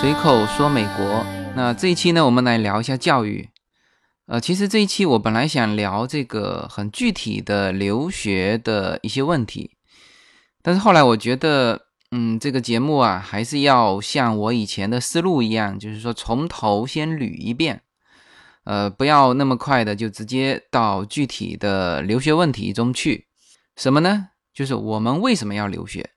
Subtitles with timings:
[0.00, 1.26] 随口说美国。
[1.54, 3.50] 那这一期呢，我们来聊一下教育。
[4.24, 9.72] 呃，其实这一期我本来想聊这个很具体的留学的一些问题，
[10.62, 11.82] 但是后来我觉得，
[12.12, 17.82] 嗯，这个节目啊，还是要像我以前的思路一样，就是说从头先捋一遍，
[18.64, 23.26] 呃，不要那么快的就直接到具体的留学问题中去。
[23.76, 24.28] 什么呢？
[24.54, 26.08] 就是我们为什么要留学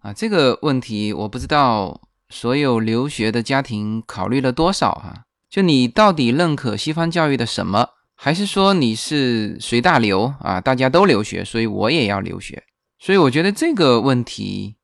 [0.00, 0.12] 啊？
[0.12, 2.00] 这个问题我不知道。
[2.34, 5.22] 所有留学的家庭考虑了多少哈？
[5.48, 7.90] 就你到底认可西方教育的什么？
[8.16, 10.60] 还是说你是随大流啊？
[10.60, 12.64] 大家都留学，所以我也要留学。
[12.98, 14.74] 所以我觉得这个问题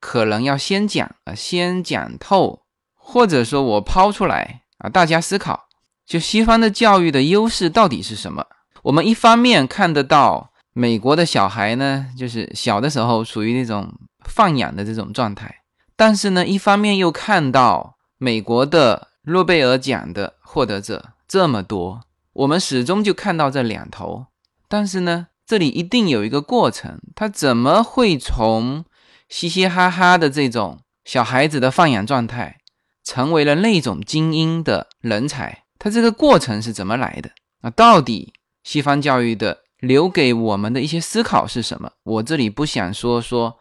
[0.00, 2.62] 可能要先讲啊，先讲透，
[2.96, 5.68] 或者说我抛出来啊，大家思考。
[6.04, 8.44] 就西方的教育的优势到底是什么？
[8.82, 13.88] 我们一方面看得到美国的小孩呢，就是小的时候属于那种
[14.24, 15.54] 放养的这种状态。
[15.98, 22.02] 但是呢，一方面又看到美国的诺贝尔奖的获得者这么多，
[22.34, 24.26] 我们始终就看到这两头。
[24.68, 28.84] 但是呢，这里一定有一个过程，他怎么会从
[29.28, 32.58] 嘻嘻哈哈的这种小孩子的放养状态，
[33.02, 35.64] 成为了那种精英的人才？
[35.80, 37.30] 他这个过程是怎么来的？
[37.62, 38.32] 啊，到底
[38.62, 41.90] 西方教育的留给我们的一些思考是什么？
[42.04, 43.58] 我这里不想说说。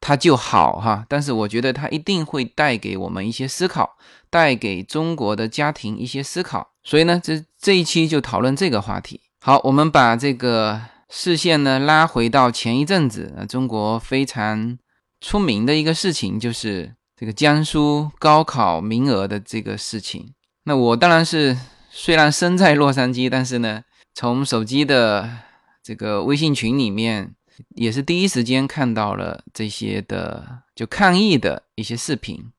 [0.00, 3.96] 它就好哈，但是我觉得它一定会带给我们一些思考，
[4.28, 6.68] 带给中国的家庭一些思考。
[6.82, 9.20] 所以呢，这这一期就讨论这个话题。
[9.40, 14.76] 好，我们把这个视线呢拉回到前一阵子，呃，中国非常
[15.20, 20.34] 出名的一个事情，就是这个江苏高考名额的这个事情。
[20.64, 21.56] 那我当然是
[21.90, 23.82] 虽然身在洛杉矶，但是呢，
[24.14, 25.30] 从手机的
[25.82, 27.34] 这个微信群里面。
[27.76, 32.52] 也是第一时间看到了这些的就抗议的一些视频，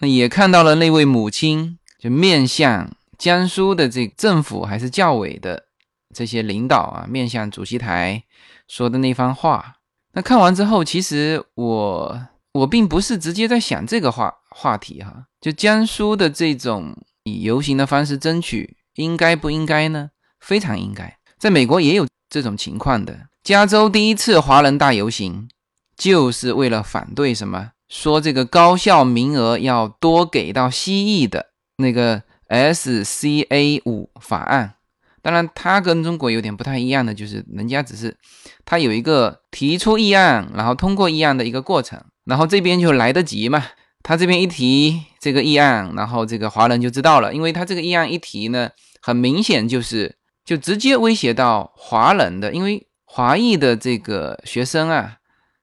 [0.00, 5.66] 那也看到了那位母亲就面向江苏的这政府还是教委的
[6.14, 8.24] 这些领导啊，面向主席台
[8.68, 9.76] 说的那番话。
[10.12, 20.10] 那看完之后，其实我我并不是直接在想这个话话题哈，就江苏的这种以游行的方式争取，应该不应该呢？
[20.40, 23.28] 非常应该，在美国也有这种情况的。
[23.42, 25.48] 加州第一次华人大游行，
[25.96, 27.72] 就是为了反对什么？
[27.88, 31.46] 说这个高校名额要多给到西裔的
[31.78, 34.74] 那个 SCA 五法案。
[35.22, 38.16] 当然，它跟中国有点不太一样的，就是人家只是
[38.64, 43.64] 他有一个提出议案，然后通过议案的一个过程，然后这边就来得及嘛。
[44.04, 48.70] 他这边一提这个议案，然后这个华人就知道了，因为他这个议案一提呢，
[49.00, 52.86] 很明显就是就直接威胁到华人的，因为。
[53.14, 55.18] 华裔的这个学生啊，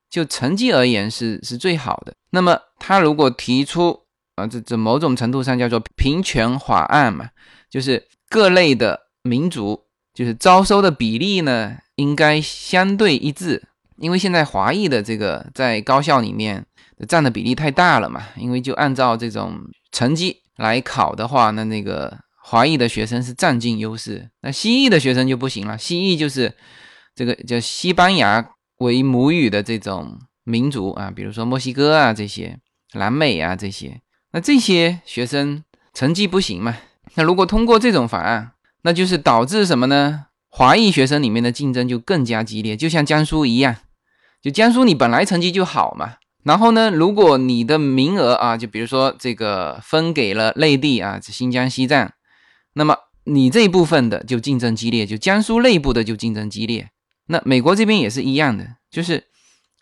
[0.08, 2.14] 就成绩而言是是最好的。
[2.30, 4.02] 那么他如果提出
[4.36, 7.28] 啊，这这某种程度上叫做平权法案嘛，
[7.68, 13.64] 就是各类的民族就是招收的比例呢，应该相对一致。
[13.98, 16.64] 因为现在华裔的这个在高校里面
[17.08, 19.60] 占的比例太大了嘛，因为就按照这种
[19.92, 26.54] 成绩来考的话，那那个华裔的学生是占尽优势，那西裔的学生就不行了，西裔就是。
[27.20, 32.60] 这个叫西班牙为母语的这种民族啊，比如说墨西哥啊这些，
[32.94, 34.00] 南美啊这些，
[34.32, 36.78] 那这些学生成绩不行嘛？
[37.16, 38.54] 那如果通过这种法案，
[38.84, 40.28] 那就是导致什么呢？
[40.48, 43.76] 华裔学生里面的竞争就更加激烈，就像江苏一样，
[44.42, 46.14] 就江苏你本来成绩就好嘛，
[46.46, 52.14] 然后呢，如果你的名额啊，就比如说这个分给了内地啊，新疆、西藏，
[52.76, 56.90] 那么你这一部分的就竞争激烈，就江苏内部的就竞争激烈。
[57.32, 59.26] 那美国这边也是一样的，就是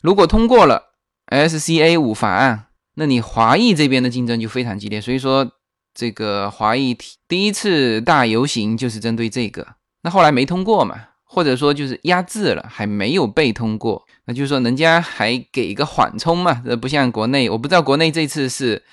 [0.01, 0.83] 如果通过了
[1.27, 2.65] SCA 五法案，
[2.95, 4.99] 那你华裔这边的竞争就非常激烈。
[4.99, 5.49] 所以说，
[5.93, 9.65] 这个华裔第一次大游行就是针对这个。
[10.03, 14.05] 那后来没通过嘛，或者说就是压制了，还没有被通过。
[14.25, 18.83] 那就是说人家还给一个缓冲嘛，这不像国内，我不知道国内这次是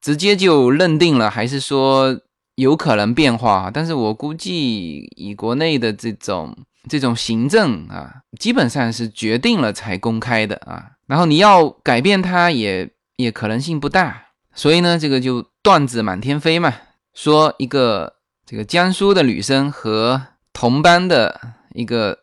[0.00, 2.16] 直接就认定了，还是说
[2.54, 3.72] 有可能变化。
[3.74, 6.56] 但是我估计以国内的这种。
[6.88, 16.74] 这种行政啊，基本上是决定了才公开的啊，然后你要改变它也也可能性不大，所以呢，这个就段子满天飞嘛，
[17.14, 18.14] 说一个
[18.46, 21.40] 这个江苏的女生和同班的
[21.74, 22.18] 一个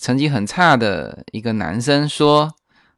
[0.00, 2.52] 成绩很差的一个男生说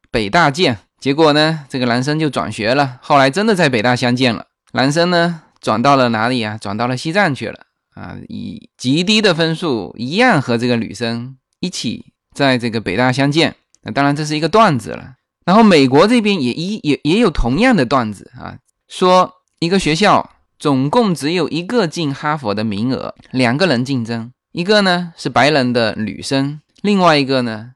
[0.09, 6.57] 北大见，结果呢，这个男生就转学了，后来真的在北大相见了，男生呢转到了哪里啊？
[6.57, 7.67] 转到了西藏去了。
[8.01, 15.13] 啊，以极低的分数一样和这个女生一起在这个北大相见，那当然这是一个段子了。
[15.45, 18.57] 然后美国这边也一也也有同样的段子啊，
[18.87, 27.73] 说一个学校总共只有一个进哈佛的名额，两个人竞争，一个呢是白人的女生，另外一个呢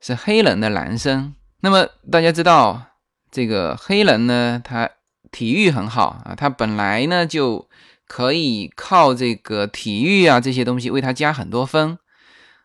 [0.00, 1.34] 是黑人的男生。
[1.60, 2.86] 那么大家知道，
[3.30, 4.88] 这个黑人呢，他
[5.30, 7.68] 体育很好啊，他本来呢就
[8.08, 11.98] 可以靠这个体育啊这些东西为他加很多分。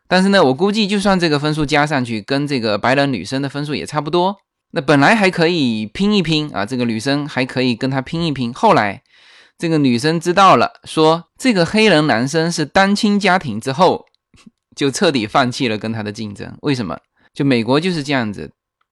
[0.08, 4.38] 但是呢，我估计就算这个分数加上去，跟这个白人女生的分数也差不多。
[4.72, 8.54] 那本来还可以拼一拼啊，这个女生还可以跟他拼一拼。
[8.54, 9.04] 后来
[9.58, 14.06] 这个女生知道了，说这个黑人男生是单亲家庭之后，
[14.76, 16.58] 就彻底放弃了跟他的竞争。
[16.62, 16.98] 为什么？
[17.34, 18.52] 就美国就是这样子，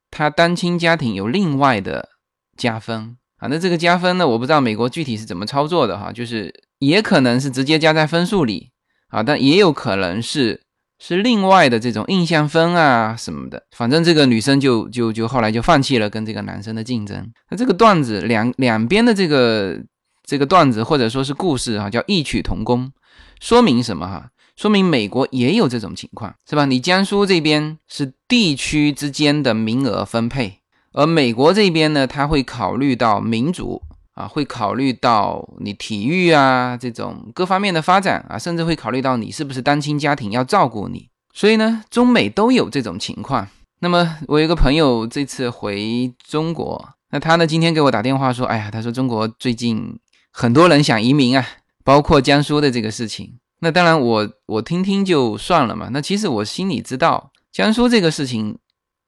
[0.09, 2.09] 他单亲家庭有另外的
[2.57, 3.49] 加分啊。
[3.49, 8.69] 那这个加分呢，我不知道美国具体是怎么操作的哈，就是也可能是直接加在分数里
[9.09, 10.61] 啊，但也有可能是。
[11.03, 17.27] 是另外的这种印象分啊什么的，反正这个女生就就就后来就放弃了跟这个男生的竞争。
[17.49, 19.79] 那这个段子两两边的这个
[20.23, 22.91] 这个段子或者说是故事啊，叫异曲同工，
[23.39, 24.29] 说明什么哈？
[24.55, 26.65] 说明美国也有这种情况，是吧？
[26.65, 30.59] 你江苏这边是地区之间的名额分配，
[30.93, 33.81] 而美国这边呢，他会考虑到民主。
[34.13, 43.47] 啊，会考虑到你体育啊这种各方面的发展啊，甚至会考虑到你是不是单亲家庭要照顾你，所以呢，中美都有这种情况。
[43.79, 49.97] 那么我有一个朋友这次回中国，那他呢今天给我打电话说，哎呀，他说中国最近
[50.29, 51.47] 很多人想移民啊，
[51.85, 53.39] 包括江苏的这个事情。
[53.61, 55.87] 那当然我我听听就算了嘛。
[55.93, 58.57] 那其实我心里知道，江苏这个事情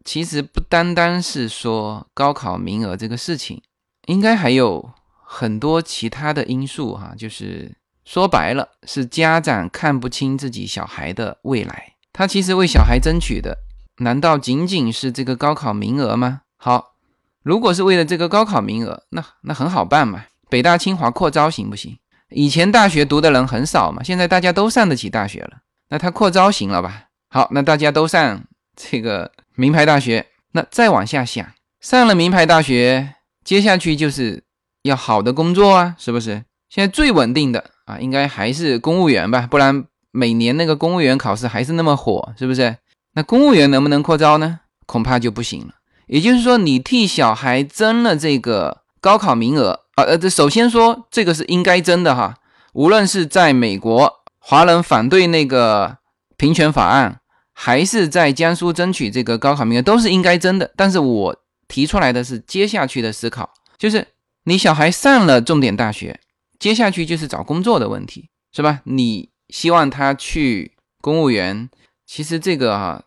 [0.03, 3.61] 其实不单单是说高考名额这个事情。
[4.07, 4.91] 应该还有
[5.25, 7.73] 很多其他的因素哈，就是
[8.03, 13.57] 说白了是家长看不清自己小孩的未来，他其实为小孩争取的，
[13.99, 16.41] 难道仅仅是这个高考名额吗？
[16.57, 16.95] 好，
[17.43, 21.97] 如果是为了这个高考名额，那那很好办嘛，北大清华扩招行不行？
[22.29, 27.05] 以前大学读的人很少嘛，现在大家都上得起大学了，那他扩招行了吧？
[27.29, 28.43] 好，那大家都上
[28.75, 31.45] 这个名牌大学，那再往下想，
[31.79, 33.15] 上了名牌大学。
[33.43, 34.43] 接下去就是
[34.83, 36.45] 要好的工作啊，是不是？
[36.69, 42.77] 现在最稳定的啊，应该还是公务员吧，不然每年那个公务员考试还是那么火，是不是？
[43.15, 44.61] 那公务员能不能扩招呢？
[44.85, 45.73] 恐怕就不行了。
[46.07, 52.35] 也就是说，你替小孩争了这个高考名额啊，呃，这首先说这个是应该争的哈。
[52.73, 55.97] 无论是在美国华人反对那个
[56.37, 57.19] 平权法案，
[57.53, 60.73] 还是在江苏争取这个高考名额，都是应该争的。
[60.75, 61.39] 但是我。
[61.65, 64.05] 提出来的是接下去的思考，就是
[64.43, 66.19] 你小孩上了重点大学，
[66.59, 68.81] 接下去就是找工作的问题，是吧？
[68.83, 71.69] 你希望他去公务员，
[72.05, 73.05] 其实这个哈，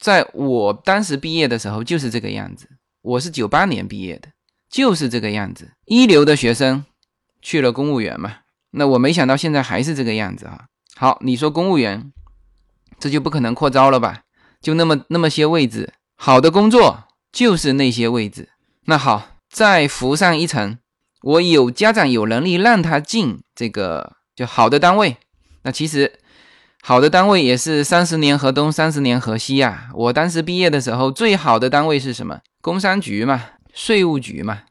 [0.00, 2.66] 在我当时毕业的时候就是这个样子。
[3.02, 4.30] 我是九八年毕业的，
[4.68, 6.84] 就是这个样子，一流的学生
[7.40, 8.38] 去了公务员嘛。
[8.70, 10.64] 那我没想到现在还是这个样子啊。
[10.96, 12.10] 好，你说公务员，
[13.02, 14.20] 这就不可能扩招了吧？
[14.60, 17.08] 就那么那么些位置，好的工作。
[17.32, 18.50] 就是那些位置，
[18.84, 20.76] 那好，再浮上一层，
[21.22, 25.16] 我有家长有能力让他进这个就好的单位，
[25.62, 26.20] 那其实
[26.82, 29.88] 好的单位也是三十年河东，三十年河西呀。
[29.94, 32.40] 我当时毕业的时候，最好的单位是什么？
[32.60, 33.42] 工商局嘛，
[33.72, 34.64] 税务局嘛，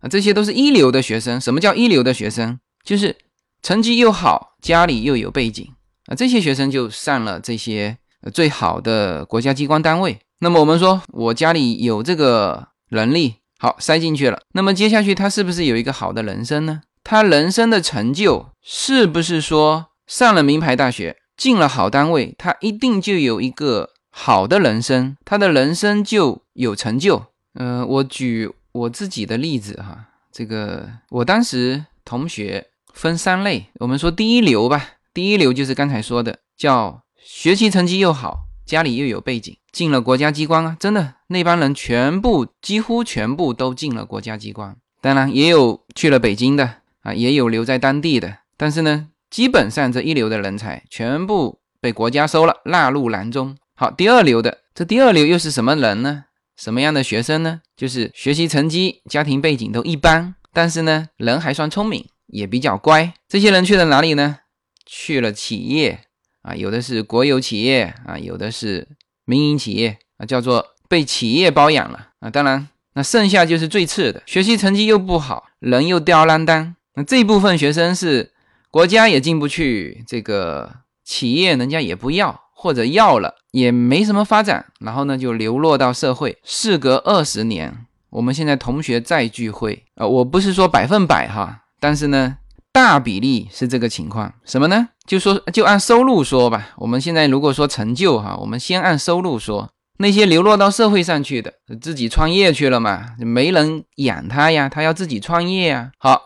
[0.00, 1.40] 啊，这些都是一流的学生。
[1.40, 2.58] 什么叫一流的学生？
[2.84, 3.16] 就是
[3.62, 5.72] 成绩又好，家里又有背景
[6.14, 7.96] 这些学生就上了这些
[8.32, 10.18] 最好的国家机关单位。
[10.40, 14.40] 那么我们说，我家里有这个能力，好塞进去了。
[14.54, 16.82] 那么接下去他是不是有一个好的人生呢？
[17.04, 27.26] 他人生的成就是不是说上了名牌大学，进了好单位，他一定就有一个好的人生，他的人生就有成就？
[27.54, 38.44] 呃，我举我自己的例子哈，这个我当时同学分三类，我们说第一流吧，第一流就是刚才说的，叫学习成绩又好。
[38.64, 40.76] 家里又有背景，进了国家机关啊！
[40.78, 44.76] 真的，那帮人全部几乎全部都进了国家机关。
[45.02, 48.38] 当然，也有去了北京的啊，也有留在当地的。
[48.56, 53.56] 但是呢，基本上这一流的人才全部被国家收了，纳入囊中。
[53.74, 56.26] 好，第二流的，这第二流又是什么人呢？
[56.56, 57.60] 什么样的学生呢？
[57.76, 63.12] 就是学习成绩、家庭背景都一般，但是呢，人还算聪明，也比较乖。
[63.28, 64.38] 这些人去了哪里呢？
[64.86, 66.00] 去了企业。
[66.42, 68.88] 啊，有的是国有企业啊，有的是
[69.24, 72.28] 民营企业啊，叫做被企业包养了啊。
[72.28, 76.74] 当然，那剩下就是最次的，学习成绩又不好，人又吊儿郎当。
[76.94, 78.32] 那这部分学生是
[78.72, 86.36] 国家也进不去，这个企业人家也不要，或者要了也没什么发展，然后呢就流落到社会。
[86.42, 92.38] 事隔二十年，我们现在同学再聚会啊，我不是说百分百哈，但是呢，
[92.72, 94.32] 大比例是这个情况。
[94.44, 94.88] 什么呢？
[95.06, 96.70] 就说就按收入说吧。
[96.78, 99.70] 我们现在如果说成就哈，我们先按收入说。
[99.98, 105.92] 那些流落到社会上去的，自己创业去了嘛，没人养他呀，他要自己创业呀。
[105.98, 106.20] 好，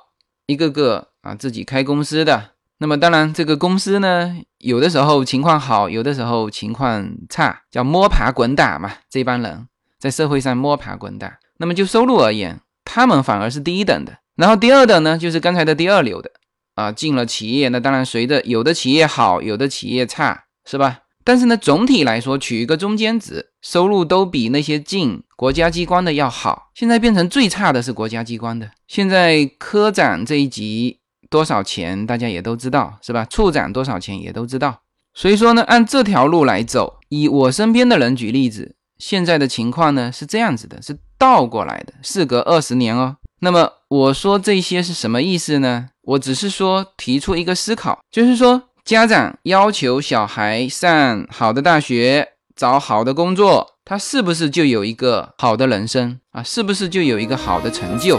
[0.47, 2.53] 一个个啊，自己开公司的。
[2.79, 8.93] 那么当然，这个公司呢，有的时候情况好，有的时候情况差，叫摸爬滚打嘛。
[9.11, 9.67] 这帮人
[9.99, 11.39] 在社会上摸爬滚打。
[11.59, 14.19] 那么就收入而言，他们反而是第一等的。
[14.37, 16.31] 然后第二等呢，就是刚才的第二流的
[16.77, 21.01] 啊，进了企业，那当然随着有的企业好，有的企业差，是吧？
[21.25, 26.71] 但是呢，总体来说取一个中间值，收入都比那些进国家机关的要好。
[26.75, 28.71] 现在变成最差的是国家机关的。
[28.87, 33.25] 现在科长这一级多少钱，大家也都知道，是吧？
[33.25, 34.83] 处长多少钱也都知道。
[35.15, 41.95] 所以说呢，按这条路来走，以我身边的人举例子，现在的情况呢是这样子的，是倒过来的。
[42.03, 45.89] 事隔二十年哦，那么我说这些是什么意思呢？
[46.07, 48.63] 我只是说提出一个思考，就是说。
[48.87, 56.41] 家长要求小孩上好的大学，找好的工作，他是不是就有一个好的人生啊？
[56.41, 58.17] 是不是就有一个好的成就？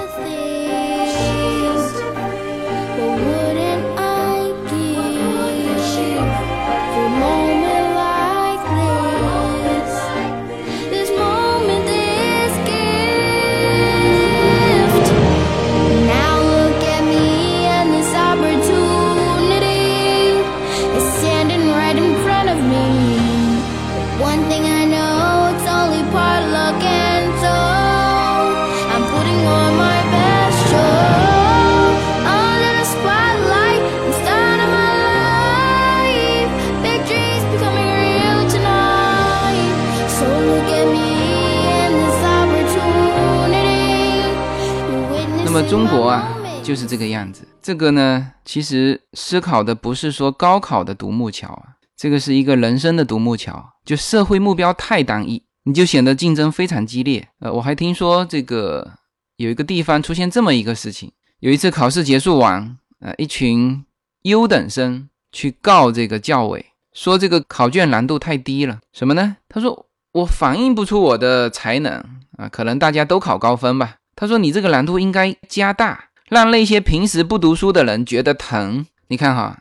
[45.69, 46.33] 中国啊，
[46.63, 47.45] 就是这个样子。
[47.61, 53.73] 这个呢，其实思考的不是说高考的独木桥啊，这个是一个人生的独木桥。
[53.83, 57.27] 就社会目标太单一，你就显得竞争非常激烈。
[57.41, 58.89] 呃，我还听说这个
[59.35, 63.83] 有一个地方出现这么一个事情：有一次考试结束完，呃，一群
[64.21, 68.79] 优等生去告这个教委，说这个考卷难度太低了。
[68.93, 69.35] 什么呢？
[69.49, 71.93] 他说我反映不出我的才能
[72.37, 73.96] 啊，可能大家都考高分吧。
[74.19, 78.87] 他说：“你这个难度应该加大，让那些平时不读书的人觉得疼。
[79.09, 79.59] 你看哈，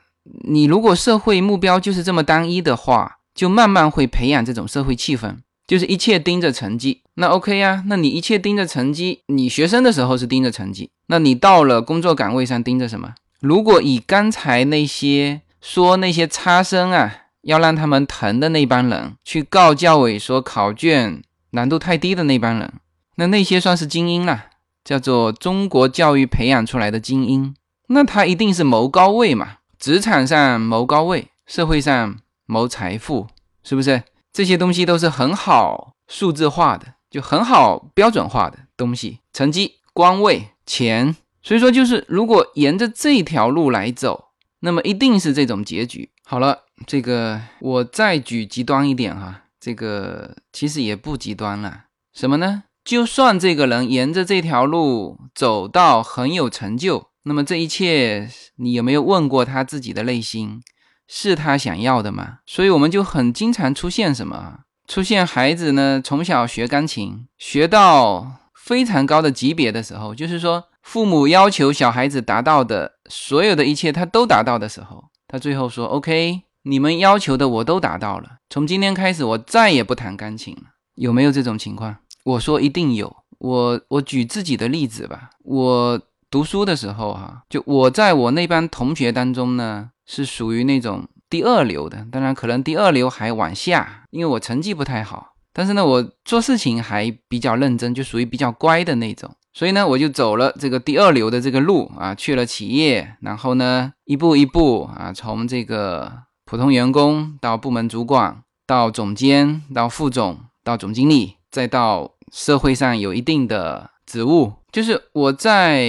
[0.49, 5.37] 你如果社会目标就是这么单一的话，就慢慢会培养这种社会气氛，
[5.67, 7.03] 就是一切盯着成绩。
[7.17, 13.15] 那 OK 呀，那你一切盯着成绩，你学生的时候是盯着成绩，那你到了工作岗位上盯着什么？
[13.41, 21.21] 如果以刚才那些说那些差生啊，要让他们疼的那帮人去告教委说考卷
[21.51, 22.73] 难度太低的那帮人。”
[23.17, 24.47] 那那些算是精英了，
[24.85, 27.55] 叫做中国教育培养出来的精英，
[27.89, 29.59] 那他一定是谋高位嘛？
[29.79, 33.27] 职场上谋高位，社会上谋财富，
[33.63, 34.03] 是不是？
[34.33, 41.17] 这些东西都是很好数字化的，就很好标准化的东西，成绩、官位、钱。
[41.43, 44.27] 所以说，就是如果沿着这条路来走，
[44.61, 46.11] 那么一定是这种结局。
[46.25, 52.65] 好了，这个我再举极端一点哈，这个其实也不极端了，什么呢？
[52.87, 60.63] 就算这个人沿着这条路走到很有成就，那么这一切，你有没有问过他自己的内心，
[61.09, 62.39] 是他想要的吗？
[62.47, 64.61] 所以我们就很经常出现什么？
[64.87, 66.01] 出现孩子呢？
[66.03, 81.97] 从小学钢琴，学到非常高的级别的时候，就是说父母要求小孩子达到的所有的一切，他都达到的时候，他最后说：“OK，你们要求的我都达到了，从今天开始我再也不弹钢琴了。”有没有这种情况？
[82.27, 85.31] 我说一定有，我我举自己的例子吧。
[85.45, 92.05] 我读书的时候，哈，就我在我那班同学当中呢，是属于那种第二流的。
[92.11, 95.35] 当然，可能第二流还往下，因为我成绩不太好。
[95.53, 99.31] 但是呢，我做事情还比较认真，就属于比较乖的那种。
[99.53, 106.13] 所以呢，我就走了这个第二流的这个路啊，去了企业，然后呢，一步一步啊，从这个
[106.45, 112.16] 普通员工到部门主管，到总监，到副总，到总经理，再到。
[112.33, 115.85] 社会上有一定的职务，就是我在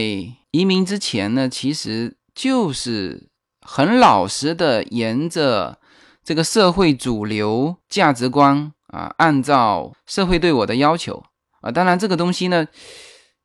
[0.52, 3.30] 移民之前呢，其实就是
[3.62, 5.78] 很老实的沿着
[6.24, 11.24] 这个社会主流价值观啊，按照社会对我的要求
[11.62, 12.68] 啊，当然这个东西呢。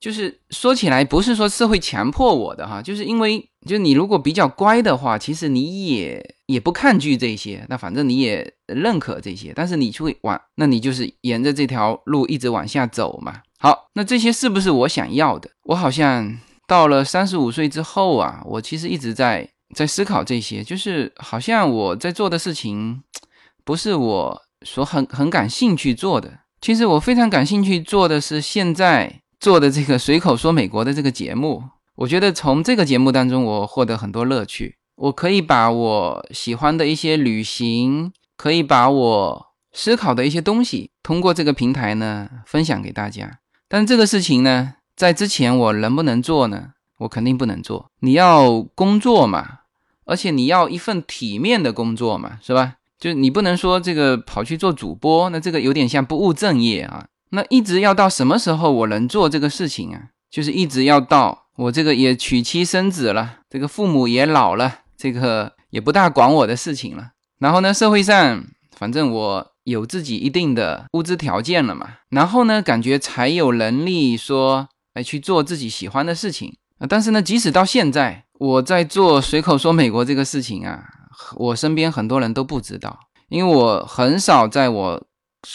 [0.02, 13.42] 就是说起来，不是说社会强迫我的哈，就是因为就你如果比较乖的话，其实你也也不抗拒这些，那反正你也认可这些，但是你去往，那你就是沿着这条路一直往下走嘛。
[13.58, 15.50] 好，那这些是不是我想要的？
[15.64, 16.38] 我好像。
[16.68, 23.02] 到了三十五岁之后啊，我其实一直在在思考这些，就是好像我在做的事情，
[23.62, 26.38] 不是我所很很感兴趣做的。
[26.62, 31.62] 其实我非常感兴趣做的是现在做的这个随口说美国的这个节目。
[31.96, 34.76] 我觉得从这个节目当中，我获得很多乐趣。
[34.96, 38.12] 我可以把我喜欢的一些旅行，
[38.42, 43.38] 可以把我思考的一些东西，通过这个平台呢分享给大家。
[43.68, 46.70] 但这个事情呢，在之前我能不能做呢？
[46.98, 47.88] 我肯定不能做。
[48.00, 49.60] 你要工作嘛，
[50.06, 52.78] 而且你要一份体面的工作嘛，是吧？
[52.98, 57.06] 就你不能说这个跑去做主播，那这个有点像不务正业啊。
[57.30, 60.08] 那一直要到什么时候我能做这个事情啊？
[60.28, 61.46] 就是一直要到。
[61.54, 67.10] 我这个也娶妻生子了，这个父母也老了，这个也不大管我的事情了。
[67.42, 68.44] 然后呢，社会上
[68.76, 71.88] 反正我有自己一定的物质条件了嘛。
[72.10, 76.56] 然后呢，感觉才有能力说，哎，去做自己喜欢的事情。
[76.88, 80.84] 但是呢，即使到现在，我在做随口说美国这个事情啊，
[81.34, 82.96] 我身边很多人都不知道，
[83.28, 85.04] 因为我很少在我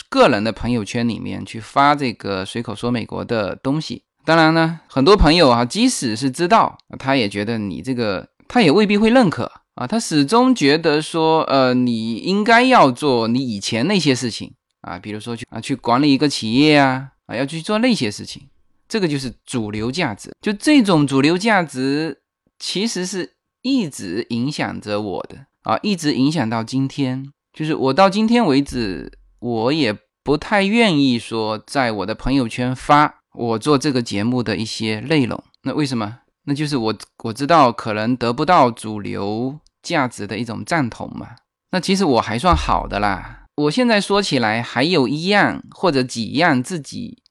[0.09, 4.03] 个人的朋友圈里面去发这个随口说美国的东西。
[4.25, 9.87] 当然呢，很多朋友啊，即使是知道，他也觉得你这个，他也未必会认可啊。
[9.87, 18.47] 他始终觉得说，呃，你应该要做你以前那些事情啊，比如说去啊，去管理一个企业啊，啊，要去做那些事情。
[18.89, 20.31] 这个就是主流价值。
[20.41, 22.21] 就这种主流价值，
[22.59, 27.31] 其实是一直影响着我的啊，一直影响到今天。
[27.53, 33.15] 就是我到今天为止，我也不太愿意说在我的朋友圈发。
[33.33, 36.19] 我做这个节目的一些内容，那为什么？
[36.45, 41.27] 那就是我我知道可能得不到主流价值的一种赞同嘛。
[41.71, 43.45] 那其实我还算好的啦。
[43.55, 47.23] 我现在说起来，还有一样或者几样自己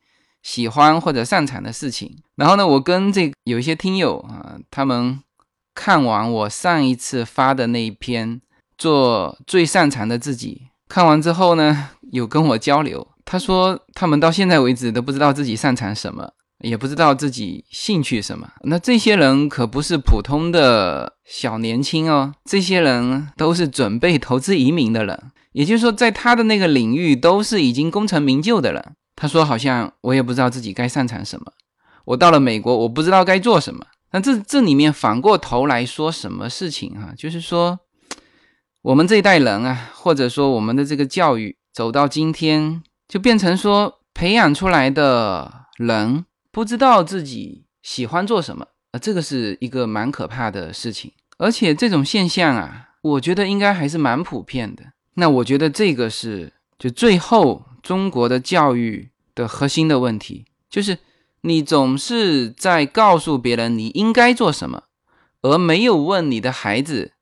[0.43, 2.17] 喜欢或者擅长的事情。
[2.37, 5.21] 然后呢，我跟这有一些听友啊，他们
[5.75, 8.41] 看完我上一次发的那一篇
[8.77, 13.07] 做最擅长的自己，看完之后呢，有跟我交流。
[13.25, 18.51] 他说，他们到现在为止都不知道自己擅长什么，也不知道自己兴趣什么。
[18.63, 28.95] 那这些人可不是普通的小年轻哦，这些人都是准备投资移民的人，也就是说，在他的那个领域都是已经功成名就的人。
[29.15, 31.53] 他说，好像我也不知道自己该擅长什么。
[32.07, 33.87] 我到了美国，我不知道该做什么。
[34.13, 37.13] 那这这里面反过头来说什么事情哈？
[37.17, 37.79] 就是说，
[38.83, 42.83] 我们这一代人啊，或者说我们的这个教育走到今天。
[43.09, 46.25] 就变成说，培养出来的人
[46.57, 51.13] 不知道自己喜欢做什么，呃，这个是一个蛮可怕的事情。
[51.37, 54.83] 而且这种现象啊，我觉得应该还是蛮普遍的。
[55.17, 60.97] 那我觉得这个是就最后中国的教育的核心的问题，就是
[61.43, 64.85] 你总是在告诉别人你应该做什么，
[65.43, 67.13] 而没有问你的孩子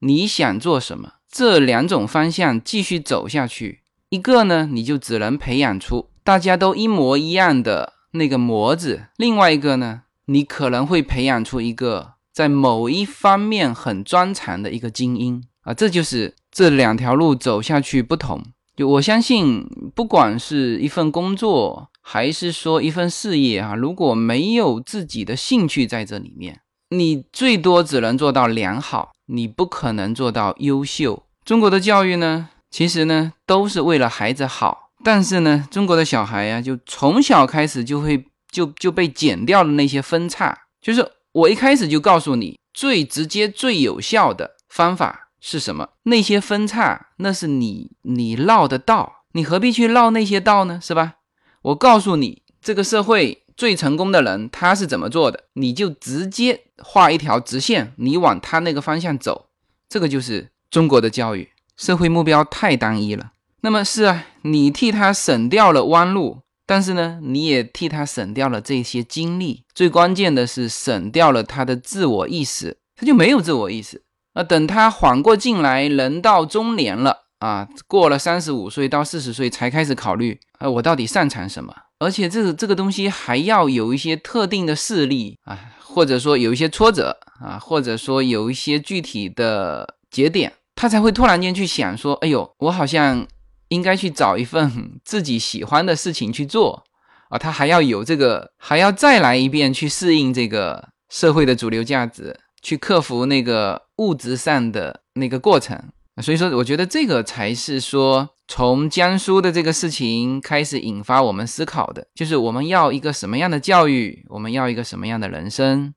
[0.00, 1.12] 你想做什么。
[1.30, 3.84] 这两种方向继续走下去。
[4.08, 15.74] 一个呢，你就只能培养出大家都一模一样的那个模子；另外一个呢，你可能会培养出一个在某一方面很专长的一个精英啊。
[15.74, 18.42] 这就是这两条路走下去不同。
[18.76, 31.24] 就我相信，不管是一份工作，还是说一份事业啊，如果没有自己的兴趣在这里面，你最多只能做到良好，你不可能做到优秀。
[31.44, 32.48] 中国的教育呢？
[32.70, 40.56] 其实呢，都是为了孩子好，但是呢，中国的小孩呀，就从小开始就会就就被剪掉了那些分叉。
[40.80, 45.90] 就是我一开始就告诉你，最直接、最有效的方法是什么？
[46.04, 50.78] 那些分叉，那是你你绕的道，你何必去绕那些道呢？
[50.82, 51.14] 是吧？
[51.62, 59.46] 我告诉你，这个社会最成功的人他是怎么做的，你就直接画一条直线，你往他那个方向走，
[59.88, 61.50] 这个就是中国的教育。
[61.76, 74.42] 社会目标太单一了，那么是啊，你替他省掉了弯路，但是呢，你也替他省掉了这些精力，最关键的是省掉了他的自我意识，他就没有自我意识啊。
[74.42, 81.74] 等他缓过劲来，人到中年了啊，过了三十五岁到四十岁才开始考虑，啊，我到底擅长什么？
[81.98, 90.54] 而且这个这个东西还要有一些特定的事例啊，或者说有一些挫折啊，或者说有一些具体的节点。
[90.76, 93.26] 他才会突然间去想说：“哎呦，我好像
[93.70, 96.84] 应该去找一份自己喜欢的事情去做
[97.30, 105.82] 啊！”他还要有这个，还要再来一遍去适应这个社会的主流价值，去克服那个物质上的那个过程。
[106.22, 115.94] 所以说，我觉得这个才是说从江苏的这个事情开始引发我们思考的，就是我们要一个什么样的教育，我们要一个什么样的人生。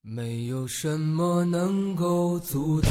[0.00, 2.90] 没有什么能够阻挡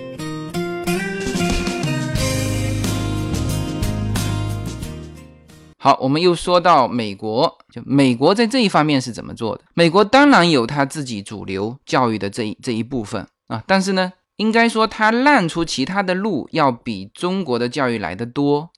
[5.83, 9.63] 好，我们又说到美国，就美国在这一方面是怎么做的？
[9.73, 18.69] 美国当然有他自己主流教育的这一这一部分啊，但是呢，应该说他让出其他的路要比中国的教育来得多。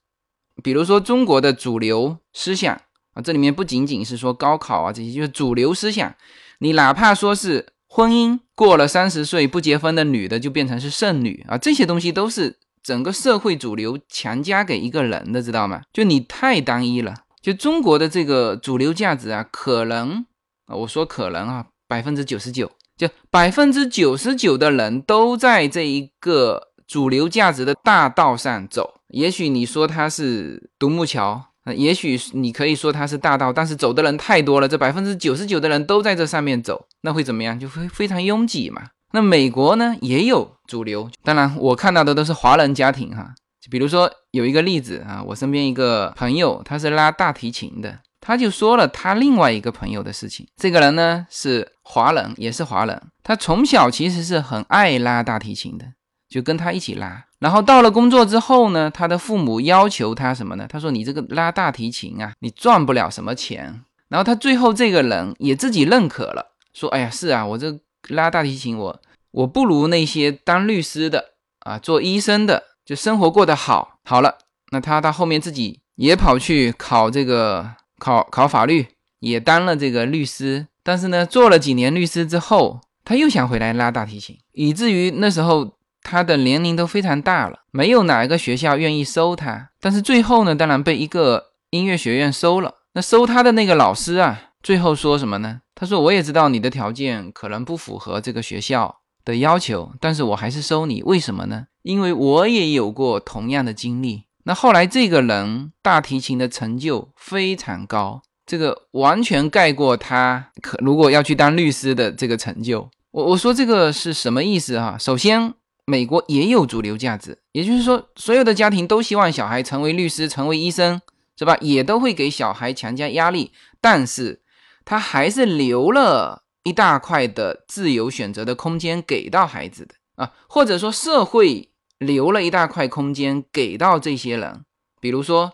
[0.63, 2.73] 比如说中国的主流思想
[3.13, 6.15] 啊，这里面不仅仅是说高考啊这些，就是主流思想。
[6.59, 12.59] 你哪怕说是婚姻过了三十岁不结婚的女的就变成是剩女啊，这些东西都是。
[12.83, 15.81] 整个社会主流强加给一个人的，知道吗？
[15.93, 17.15] 就你太单一了。
[17.41, 20.25] 就中国的这个主流价值啊，可能
[20.65, 29.01] 啊，我说可能啊，百分之九十九，就百分之九十九的人都在这一个主流价值的大道上走。
[29.09, 31.43] 也许你说它是独木桥，
[31.75, 37.59] 也许你可以说它是大道，但是走的人太多了，这百分之九十九的人都在这上面走，那会怎么样？
[37.59, 38.83] 就会非常拥挤嘛。
[39.11, 43.33] 那美国呢也有主流，当然我看到的都是华人家庭哈。
[43.69, 50.45] 比如说有一个例子啊，我身边一个朋友他是拉大提琴的，他就说了他另外一个朋友的事情。
[50.57, 55.85] 这个人呢是华人，也是华人，他从小其实是很爱拉大提琴的，
[56.29, 57.25] 就跟他一起拉。
[57.39, 60.65] 然后到了工作之后呢，他的父母要求他什么呢？
[60.67, 63.81] 他说你这个拉大提琴啊，你赚不了什么钱。
[64.09, 67.79] 然后他最后这个人也自己认可了，说哎呀是啊，我这。
[68.09, 68.99] 拉大提琴，我
[69.33, 73.99] 我不如那些当律师的啊，做医生的，就生活过得好。
[74.03, 74.37] 好了，
[74.71, 78.87] 那他到后面自己也跑去考这个考考法律，
[79.19, 80.67] 也当了这个律师。
[80.83, 89.69] 但是呢，做了几年律师之后，他又想回来拉大提琴，以至于那时候他的年龄都非常大了，没有哪一个学校愿意收他。
[89.79, 92.75] 但是最后呢，当然被一个音乐学院收了。
[92.93, 95.61] 那收他的那个老师啊，最后说什么呢？
[95.73, 101.01] 他说：“我也知道你的条件可能不符合这个学校的要求，但是我还是收你。
[101.03, 101.67] 为什么呢？
[101.81, 104.23] 因为我也有过同样的经历。
[104.43, 112.89] 那后来这个人大提琴的成就非常高，这个完全盖过他可如果要去当律师的这个成就。
[113.11, 114.97] 我我说这个是什么意思哈？
[114.99, 115.53] 首先，
[115.85, 120.99] 美国也有主流价值，也就是说，所有的家庭都希望小孩成为律师、成为医生，
[121.37, 121.57] 是吧？
[121.61, 124.41] 也都会给小孩强加压力，但是。”
[124.85, 134.63] 他还是留了一大块的自由选择的空间给到孩子的啊，或者说社会留了一大块空间给到这些人。
[135.01, 135.51] 比如说，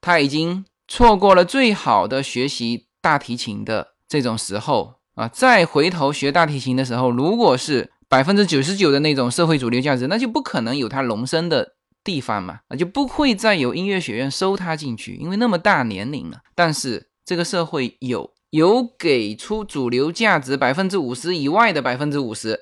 [0.00, 16.40] 他已经错过了最好的学习大提琴的这种时候啊，再回头学大提琴的时候，如果是百分之九十九的那种社会主流价值，那就不可能有他容身的地方嘛，啊，就不会再有音乐学院收他进去，因为那么大年龄了。
[16.54, 18.34] 但是这个社会有。
[18.52, 22.60] 有给出主流价值百分之五十以外的百分之五十，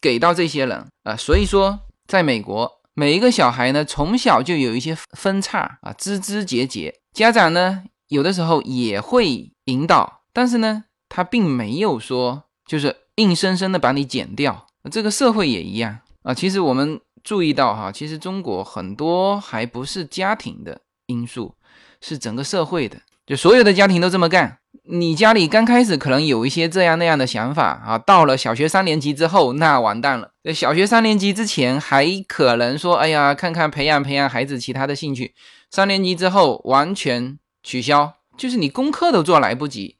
[0.00, 14.66] 给到这些人啊，所以说，在美国，每一个小孩呢，从小就有一些分叉啊，枝枝节节，家长呢，有的时候也会引导，但是呢，他并没有说就是硬生生的把你剪掉。
[14.90, 21.54] 这个社会也一样啊，其实我们注意到哈，其实中国很多还不是家庭的因素，
[22.00, 24.57] 是整个社会的，就所有的家庭都这么干。
[24.90, 30.30] 你家里刚开始可能有一些这样那样的想法啊，到了小学三年级之后，那完蛋了。
[30.54, 35.34] 小学三年级之前还可能说，哎呀，看看培养培养孩子其他的兴趣。
[35.70, 39.96] 三年级之后完全取消，就是你功课都做来不及，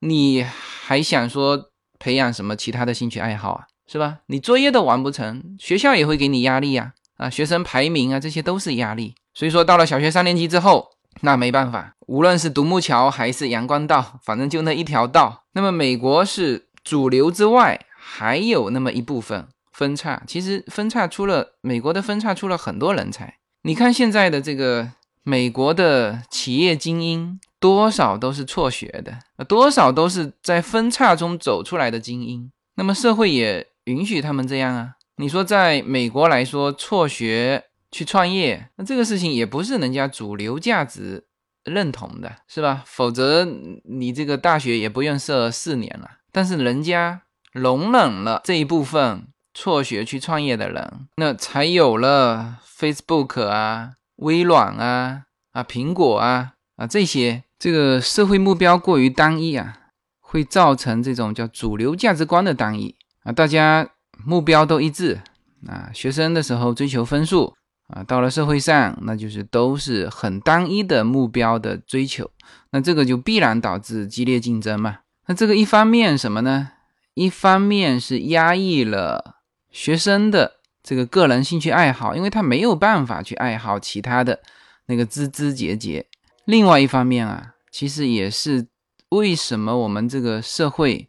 [0.00, 3.64] 你还想说培养什么其他的兴趣爱好啊？
[3.86, 4.18] 是吧？
[4.26, 9.14] 你作业都完不成，学校也会给你压力呀，啊，学生排名啊，这些都是压力。
[9.34, 10.90] 所以说到了小学三年级之后。
[11.20, 15.44] 那没办法，无论是独木桥还是阳光道，反正就那一条道。
[15.52, 20.22] 那么美国是主流之外，还有那么一部分分叉。
[20.26, 23.38] 其实分叉出了美国的分叉出了很多人才。
[23.62, 24.90] 你看现在的这个
[25.22, 32.52] 美国的企业精英，多少都是辍学的，多少都是在分叉中走出来的精英。
[32.74, 34.90] 那么社会也允许他们这样啊？
[35.16, 37.64] 你说在美国来说，辍学。
[37.94, 41.26] 去创业，那这个事情也不是人家主流价值
[41.64, 42.82] 认同的，是吧？
[42.86, 43.44] 否则
[43.84, 46.10] 你这个大学也不用设四年了。
[46.32, 47.22] 但是人家
[47.52, 57.44] 容忍了这一部分辍学去创业的人，那才有了 Facebook 啊、微软啊、啊苹果啊啊这些。
[57.58, 59.78] 这个社会目标过于单一啊，
[60.18, 63.30] 会造成这种叫主流价值观的单一啊。
[63.30, 63.88] 大家
[64.24, 65.20] 目标都一致
[65.68, 67.54] 啊，学生的时候追求分数。
[67.92, 72.30] 啊，到了社会上，那就是都是很单一的目标的追求，
[72.70, 75.00] 那这个就必然导致激烈竞争嘛。
[75.26, 76.70] 那这个一方面什么呢？
[77.14, 79.36] 一方面是压抑了
[79.70, 84.40] 学生的这个个人兴趣爱好，因为他没有办法去爱好其他的
[84.86, 86.06] 那个枝枝节节。
[86.46, 88.66] 另外一方面啊，其实也是
[89.10, 91.06] 为什么我们这个社会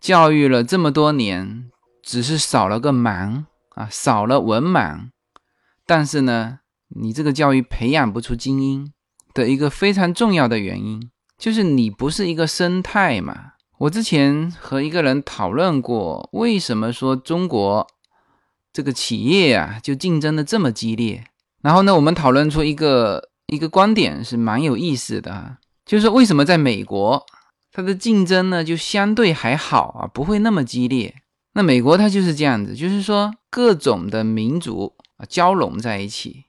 [0.00, 1.70] 教育了这么多年，
[2.02, 5.10] 只是少了个盲啊，少了文盲。
[5.86, 8.92] 但是呢，你这个教育培养不出精英
[9.34, 13.52] 的一个非常重要的原因，就是你不是一个生态嘛。
[13.78, 17.86] 我之前和一个人讨论过，为什么说中国
[18.72, 21.24] 这个企业啊就竞争的这么激烈？
[21.60, 27.26] 然后呢，我们讨论出一个一个观点是蛮有意思的，就是为什么在美国
[27.72, 31.14] 它的竞争呢就相对还好啊，不会那么激烈。
[31.54, 34.94] 那美国它就是这样子，就是说各种的民族。
[35.16, 36.44] 啊，交融在一起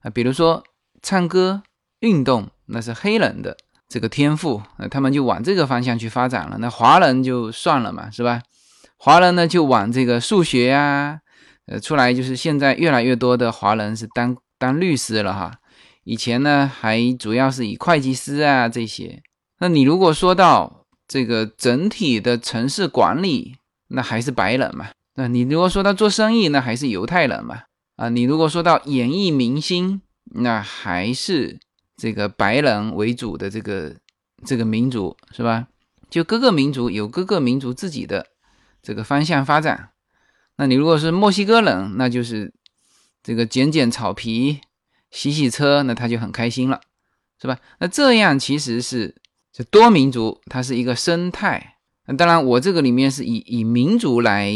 [0.00, 0.62] 啊，比如说
[1.02, 1.62] 唱歌、
[2.00, 3.56] 运动，那是黑人的
[3.88, 6.58] 这个天赋，那他们就往这个方向去发展了。
[6.58, 8.42] 那华人就算了嘛，是吧？
[8.96, 11.20] 华人呢就往这个数学啊，
[11.66, 15.58] 呃，出来就是现在越来越多的华人是当当律师了哈。
[16.04, 19.22] 以前呢还主要是以会计师啊这些。
[19.58, 23.56] 那你如果说到这个整体的城市管理，
[23.88, 24.88] 那还是白人嘛。
[25.14, 27.62] 那你如果说到做生意，那还是犹太人嘛。
[28.00, 30.00] 啊，你如果说到演艺明星，
[30.32, 31.60] 那还是
[31.98, 33.94] 这个白人为主的这个
[34.42, 35.68] 这个民族是吧？
[36.08, 38.28] 就各个民族有各个民族自己的
[38.80, 39.90] 这个方向发展。
[40.56, 42.54] 那你如果是墨西哥人，那就是
[43.22, 44.60] 这个剪剪草皮、
[45.10, 46.80] 洗洗车，那他就很开心了，
[47.38, 47.58] 是吧？
[47.80, 49.14] 那这样其实是
[49.52, 51.76] 就多民族，它是一个生态。
[52.06, 54.50] 那当然，我这个里面是以以民族来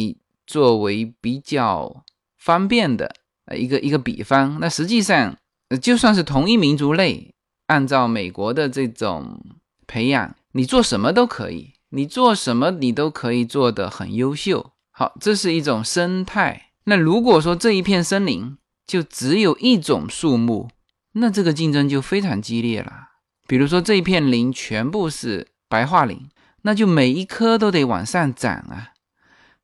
[0.46, 2.06] 作为比较
[2.38, 3.16] 方便的。
[3.46, 5.36] 呃，一个一个比方，那实际上，
[5.82, 7.34] 就算是同一民族类，
[7.66, 9.40] 按照美国的这种
[9.86, 14.72] 培养，你做什么都可以，你做什么你都可以做得很优秀。
[14.90, 16.70] 好，这是一种生态。
[16.84, 20.68] 那如果说这一片森林就只有一种树木，
[21.12, 23.08] 那这个竞争就非常激烈了。
[23.46, 26.28] 比如说这一片林全部是白桦林，
[26.62, 28.92] 那就每一棵都得往上长啊，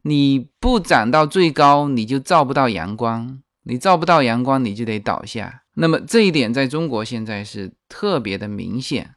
[0.03, 3.41] 你不长到最高，你就照不到阳光。
[3.65, 5.63] 你照不到阳光，你就得倒下。
[5.75, 9.15] 那么这一点在中国现在是特别的明显。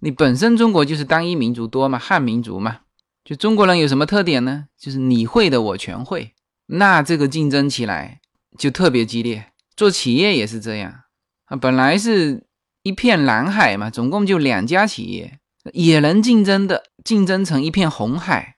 [0.00, 2.80] 你本身中国就是单一民族多嘛，汉民族嘛，
[3.24, 4.66] 就中国人有什么特点呢？
[4.78, 6.34] 就是你会的我全会，
[6.66, 8.20] 那这个竞争起来
[8.56, 9.52] 就特别激烈。
[9.76, 11.02] 做企业也是这样
[11.46, 12.46] 啊，本来是
[12.82, 15.38] 一片蓝海嘛，总共就两家企业
[15.72, 18.56] 也能竞争的，竞争成一片红海。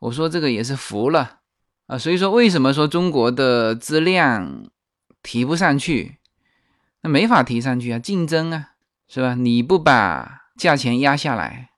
[0.00, 1.37] 我说这个也是服了。
[1.88, 4.68] 啊，所以说为什么说中国的质量
[5.22, 6.18] 提不上去？
[7.00, 8.72] 那没法提上去啊，竞争啊，
[9.08, 9.34] 是吧？
[9.34, 11.70] 你不把价钱压下来，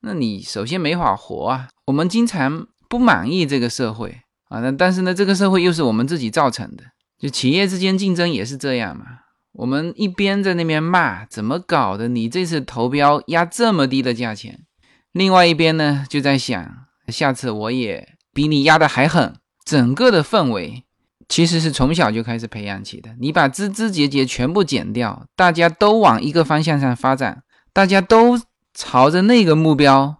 [0.00, 1.68] 那你首先没法活啊。
[1.84, 6.84] 我们经常不满意这个社会啊，那但是呢，这个社会又是我们自己造成的，
[7.18, 9.04] 就企业之间竞争也是这样嘛。
[9.52, 14.64] 我们一边在那边骂怎么搞的，你这次投标压这么低的价钱，
[15.12, 18.15] 另外一边呢就在想，下次我也。
[18.36, 20.84] 比你压的还狠，整个的氛围
[21.26, 23.16] 其实是从小就开始培养起的。
[23.18, 28.38] 你把枝枝节节全部剪掉，大家都往一个方向上发展，大家都
[28.74, 30.18] 朝着那个目标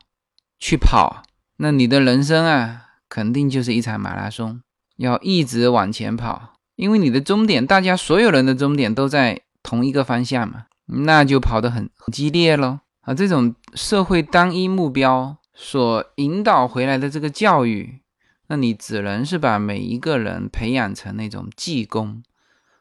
[0.59, 1.24] 去跑，
[1.59, 4.62] 那你的人生啊，肯定就是一场马拉松，
[4.96, 12.79] 要一直往前跑，因为你的终点，大家所有人的终点都在同一个方向嘛，那就跑得很很激烈喽。
[13.02, 18.00] 啊，这种社会单一目标所引导回来的这个教育。
[18.48, 22.22] 那你只能是把每一个人培养成那种技工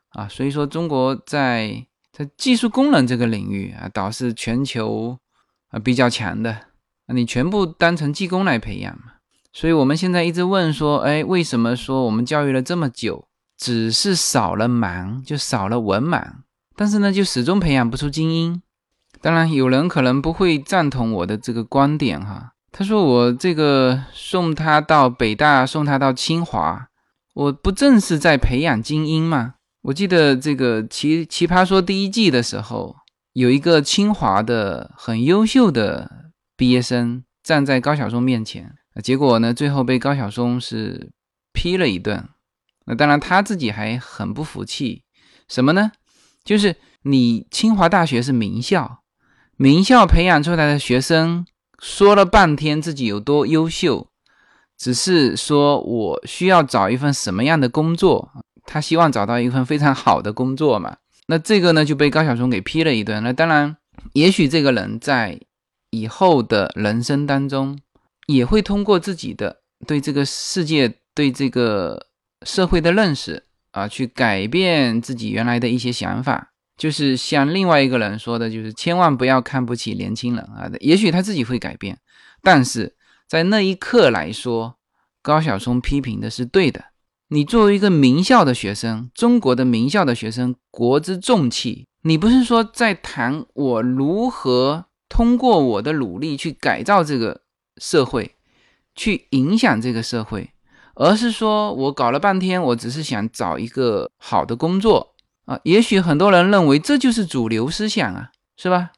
[0.10, 5.19] 啊，所以说中国在在技术工人这个领域啊，倒是全球
[5.69, 6.67] 啊比较强的。
[7.08, 9.13] 那你全部当成技工来培养嘛？
[9.54, 16.23] 所以我们现在一直问说，哎，为什么说我们教育了这么久，只是少了盲，就少了文盲，
[16.75, 18.62] 但是呢，就始终培养不出精英？
[19.21, 22.55] 当然，有人可能不会赞同我的这个观点哈。
[22.77, 26.89] 他说我这个送他到北大，送他到清华，
[27.33, 29.53] 我不正是在培养精英吗？
[29.83, 32.97] 我记得这个《奇奇葩说》第一季的时候，
[33.31, 41.13] 有一个清华的很优秀的毕业生站在高晓松面前，结果呢，最后被高晓松是
[41.53, 42.27] 批了一顿。
[42.88, 45.03] 那当然他自己还很不服气，
[45.47, 45.93] 什么呢？
[46.43, 48.99] 就是你清华大学是名校，
[49.55, 51.45] 名校培养出来的学生，
[51.86, 54.08] 说了半天自己有多优秀，
[54.76, 58.32] 只是说我需要找一份什么样的工作。
[58.65, 60.98] 他希望找到一份非常好的工作嘛？
[61.28, 63.21] 那这个呢就被高晓松给批了一顿。
[63.24, 63.78] 那当然，
[64.13, 65.39] 也许这个人在
[65.91, 67.78] 以后的人生当中，
[68.26, 72.08] 也会通过自己的对这个世界、对这个
[72.41, 76.54] 社会的认识啊，去改变自己原来的一些想法。
[76.77, 80.69] 就是像另外一个人说的，就是千万不要看不起年轻人啊。
[80.79, 81.97] 也许他自己会改变，
[82.41, 82.95] 但是
[83.27, 84.77] 在那一刻来说，
[85.21, 86.85] 高晓松批评的是对的。
[87.29, 91.88] 你作为一个名校的学生，中国的名校的学生，国之重器。
[92.03, 97.41] 你不是说在谈我如何通过我的努力去改造这个
[97.77, 98.35] 社会，
[98.93, 100.51] 去影响这个社会，
[100.93, 105.14] 而是说我搞了半天，我只是想找一个好的工作
[105.45, 105.60] 啊。
[105.63, 108.91] 也许很多人认为这就是主流思想啊，是吧？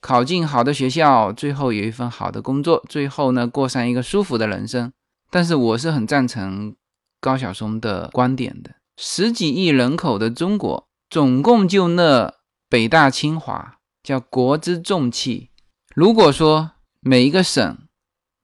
[0.00, 4.92] 考进好的学校，最后有一份好的工作，最后呢过上一个舒服的人生。
[5.30, 6.74] 但是我是很赞成。
[7.22, 12.32] 高晓松的观点的，十几亿人口的中国，总共就那
[12.66, 15.50] 北大清华叫国之重器。
[15.94, 17.76] 如果说每一个省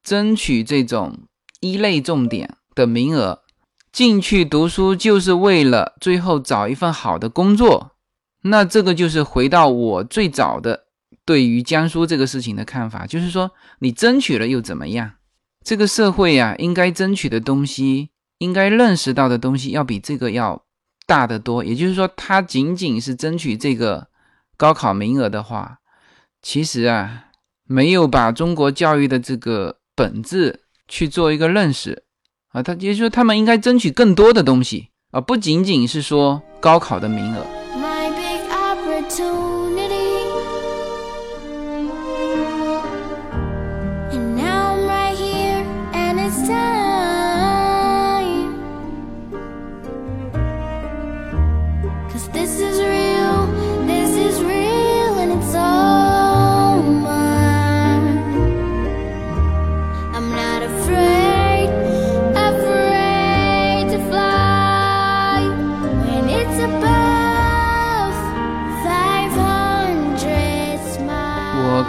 [0.02, 1.20] 争取这种
[1.60, 3.44] 一类重点的名额
[3.96, 7.92] 进去读书，就是为了最后找一份好的工作，
[8.42, 10.84] 那这个就是回到我最早的
[11.24, 15.12] 对于江苏这个事情的看法，就是说你争取了又怎么样？
[15.64, 18.10] 这个社会呀，应该争取的东西。
[18.38, 20.62] 应该认识到的东西要比这个要
[21.06, 24.08] 大得多，也就是说，他仅仅是争取这个
[24.58, 25.78] 高考名额的话，
[26.42, 27.28] 其实啊，
[27.64, 32.04] 没有把中国教育的这个本质去做一个认识
[32.56, 37.44] 啊，他也就是说，他们应该争取更多的东西啊，不仅仅是说高考的名额。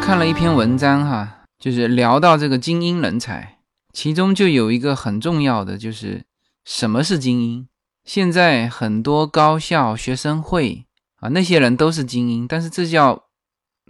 [0.08, 3.60] 看了一篇文章哈，就是聊到这个精英人才，
[3.92, 6.24] 其中就有一个很重要的，就是
[6.64, 7.68] 什么是精英。
[8.06, 10.86] 现在很多高校学生会
[11.18, 13.26] 啊，那些人都是精英，但是这叫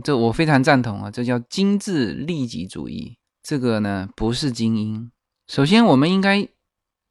[0.04, 3.20] 这我非常赞同啊，这叫精致利己主义。
[3.44, 5.12] 这个呢不是精英。
[5.48, 6.42] 首先，我们应该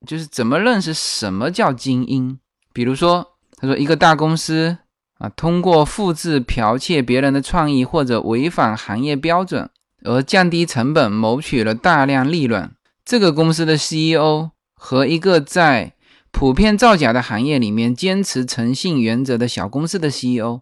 [0.04, 2.40] 就是怎么认识什么叫精英？
[2.72, 4.78] 比如说，他说一个大公司。
[5.18, 9.70] 啊，通过复制、剽窃别人的创意或者违反行业标准
[10.04, 12.70] 而降低成本，谋取了大量利润。
[13.04, 15.94] 这个公司的 CEO 和一个在
[16.30, 20.60] 普遍造假的行业里面坚持诚信原则的小公司的 CEO，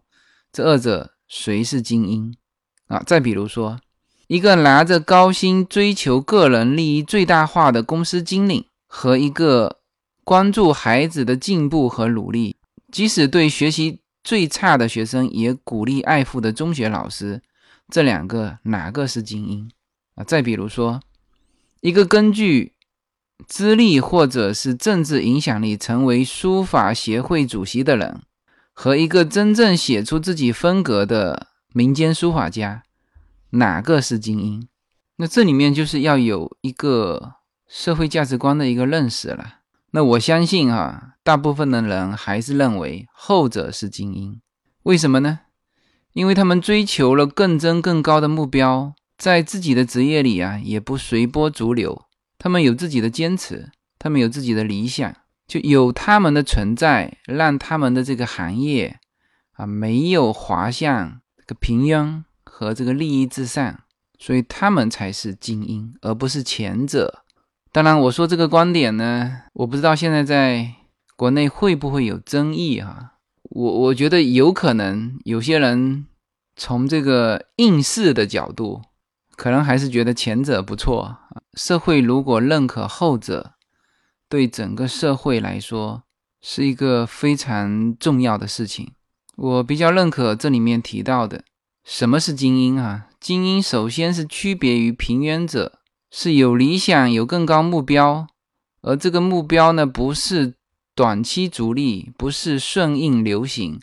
[0.53, 2.33] 这二者谁是精英？
[2.87, 3.79] 啊，再比如说，
[4.27, 9.79] 一个拿着高薪追求个人利益最大化的公司经理和一个
[10.23, 12.55] 关注孩子的进步和努力，
[12.89, 13.99] 即使对学习。
[14.25, 17.43] 最差的学生也鼓励爱护的中学老师，
[17.89, 19.71] 这两个哪个是精英
[20.15, 20.23] 啊？
[20.23, 20.99] 再比如说，
[21.81, 22.73] 一个根据
[23.47, 28.23] 资历或者是政治影响力成为书法协会主席的人，
[28.73, 32.81] 和一个真正写出自己风格的民间书法家，
[33.51, 34.67] 哪个是精英？
[35.17, 37.35] 那这里面就是要有一个
[37.67, 39.59] 社会价值观的一个认识了。
[39.95, 44.41] 那我相信哈，大部分的人还是认为后者是精英。
[44.83, 45.39] 为什么呢？
[46.11, 52.07] 因为他们追求了更真更高的目标，在自己的职业里啊，也不随波逐流。
[52.37, 55.15] 他们有自己的坚持，他们有自己的理想，
[55.47, 58.99] 就有他们的存在，让他们的这个行业
[59.53, 63.79] 啊，没有滑向这个平庸和这个利益至上，
[64.19, 67.21] 所以他们才是精英，而不是前者。
[67.75, 70.75] 当然，我说这个观点呢，我不知道现在在
[71.17, 73.15] 国内会不会有争议啊？
[73.49, 76.05] 我我觉得有可能，有些人
[76.55, 78.81] 从这个应试的角度，
[79.35, 81.17] 可能还是觉得前者不错。
[81.55, 83.55] 社会如果认可后者，
[84.29, 86.03] 对整个社会来说
[86.41, 88.93] 是一个非常重要的事情。
[89.35, 91.43] 我比较认可这里面提到的，
[91.83, 93.07] 什么是精英啊？
[93.19, 95.79] 精英首先是区别于平庸者，
[96.09, 98.27] 是有理想、有更高目标，
[98.81, 100.53] 而这个目标呢，不是
[100.93, 103.79] 短期逐利，不是顺应流行，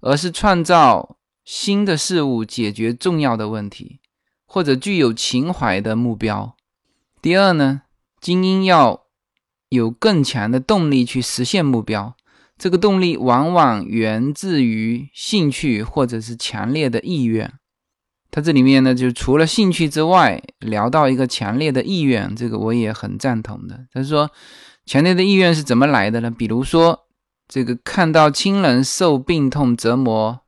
[0.00, 4.00] 而是创造新的事物，解决重要的问题，
[4.46, 6.56] 或者具有情怀的目标。
[7.20, 7.82] 第二呢，
[8.20, 9.04] 精英要
[9.68, 12.16] 有更强的动力去实现目标。
[12.56, 17.52] 这个动力往往源自于兴趣或者是强烈的意愿。
[18.34, 23.86] 他这里面呢，就除了兴趣之外，聊到一个强烈的意愿，这个我也很赞同的。
[23.92, 24.28] 他说，
[24.84, 26.28] 强烈的意愿是怎么来的呢？
[26.32, 27.06] 比如说，
[27.46, 30.40] 这个看到亲人受病痛折磨，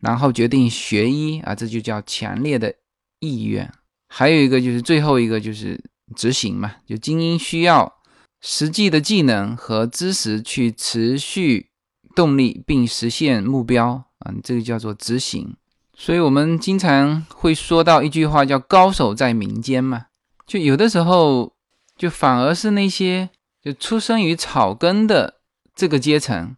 [0.00, 2.74] 然后决定学医啊，这就叫强烈的
[3.20, 3.72] 意愿。
[4.08, 5.82] 还有一个就是最后一个就是
[6.14, 7.94] 执行嘛，就精英需要。
[8.42, 11.70] 实际的技能和知识去持续
[12.14, 15.56] 动力并实现目标啊，这个叫做执行。
[16.04, 20.06] 所以，我们经常会说到一句话，叫“高手在民间”嘛。
[20.44, 21.54] 就有的时候，
[21.96, 23.30] 就反而是那些
[23.62, 25.34] 就出生于草根的
[25.76, 26.56] 这个阶层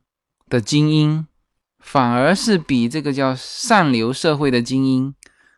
[0.48, 1.26] 的精英，
[1.78, 5.14] 反而是比这个叫上流社会的精英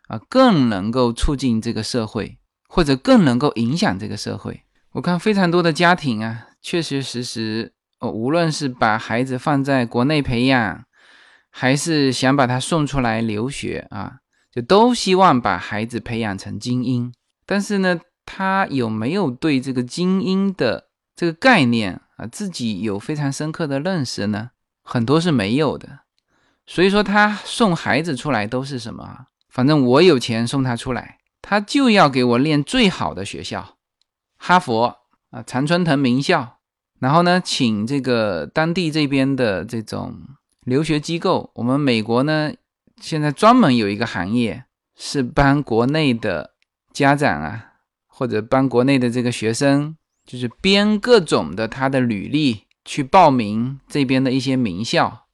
[0.09, 4.64] 啊，更能够促进这个社会，或者更能够影响这个社会。
[4.95, 10.84] 我看非常多的家庭啊，确确实实，哦，无论是把孩子放在国内培养，
[11.59, 14.19] 还是想把他送出来留学啊，
[14.53, 17.11] 就都希望把孩子培养成精英。
[17.47, 24.51] 但是呢，他有没有对这个精英的这个概念啊，自己有非常深刻的认识呢？
[24.83, 26.01] 很多是没有的。
[26.67, 29.29] 所以说，他送孩子出来都是什么？
[29.49, 33.79] 反正我有钱送他出来，他就要给我练最好的学校。
[34.37, 34.95] 哈佛
[35.31, 36.59] 啊，常春藤名校，
[37.01, 40.19] 然后呢，请这个当地这边的这种
[40.67, 41.51] 留学机构。
[41.55, 42.53] 我们美国呢，
[43.01, 44.64] 现在专门有一个行业
[44.97, 46.51] 是帮国内的
[46.93, 47.75] 家长啊，
[48.09, 49.97] 或者帮国内的这个学生，
[50.27, 55.27] 就是编各种的他的履历去报名这边的一些名校。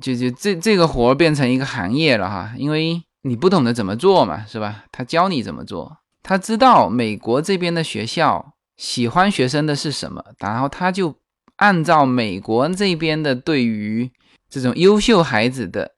[0.00, 4.84] 就就这这个活变成一个行业了哈，因为你不懂得怎么做嘛，是吧？
[4.92, 5.98] 他教你怎么做。
[6.22, 11.16] 他知道美国这边的学校喜欢学生的是什么，然后他就
[11.56, 14.12] 按照美国这边的对于
[14.48, 15.96] 这种优秀孩子的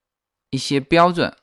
[0.51, 1.35] 一些标准，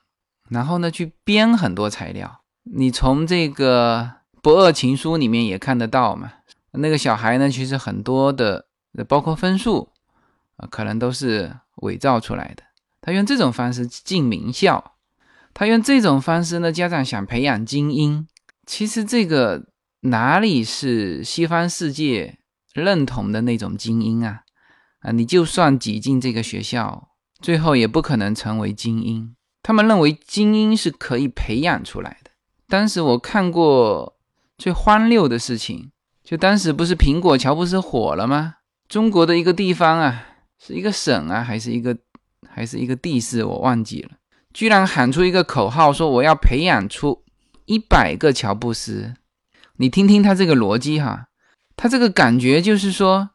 [0.50, 2.42] 然后呢去编很多材料。
[2.64, 4.02] 你从这个
[4.42, 6.32] 《不二情书》里面也看得到嘛，
[6.72, 8.66] 那个小孩呢，其实很多的，
[9.08, 9.92] 包括分数
[10.58, 12.64] 啊，可能都是伪造出来的。
[13.02, 14.96] 他用这种方式进名校，
[15.54, 18.28] 他用这种方式呢，家长想培养精英。
[18.66, 19.68] 其实这个
[20.00, 22.40] 哪里是西方世界
[22.74, 24.42] 认同的那种精英啊？
[25.06, 29.36] 啊，你就算挤进这个学校，最后也不可能成为精英。
[29.62, 32.32] 他们认为精英是可以培养出来的。
[32.68, 34.18] 当时我看过
[34.58, 35.92] 最荒谬的事情，
[36.24, 38.56] 就当时不是苹果乔布斯火了吗？
[38.88, 40.26] 中国的一个地方啊，
[40.60, 41.96] 是一个省啊，还是一个
[42.50, 44.12] 还是一个地市，我忘记了，
[44.54, 47.24] 居然喊出一个口号，说我要培养出。
[47.66, 49.16] 一百个乔布斯，
[49.78, 51.30] 你听听他这个逻辑哈，
[51.76, 53.32] 他这个感觉就是说，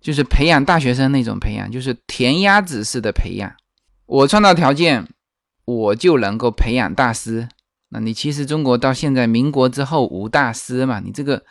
[0.00, 3.52] 就是培养大学生那种培养，就是填鸭子式的培养。
[4.06, 5.06] 我创造条件，
[5.64, 7.48] 我就能够培养大师。
[7.90, 11.00] 那你其实中国到现在民国之后无大师嘛？
[11.00, 11.42] 你这个